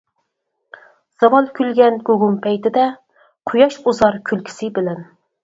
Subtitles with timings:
[1.23, 2.87] زاۋال كۈلگەن گۇگۇم پەيتىدە،
[3.53, 5.07] قۇياش ئۇزار كۈلكىسى بىلەن.